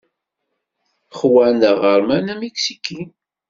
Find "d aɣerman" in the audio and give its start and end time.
1.61-2.25